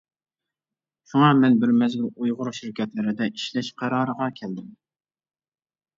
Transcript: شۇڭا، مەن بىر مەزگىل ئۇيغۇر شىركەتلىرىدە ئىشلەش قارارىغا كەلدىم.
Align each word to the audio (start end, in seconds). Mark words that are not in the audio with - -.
شۇڭا، 1.11 1.27
مەن 1.41 1.59
بىر 1.63 1.73
مەزگىل 1.81 2.09
ئۇيغۇر 2.23 2.51
شىركەتلىرىدە 2.61 3.31
ئىشلەش 3.35 3.73
قارارىغا 3.83 4.31
كەلدىم. 4.41 4.77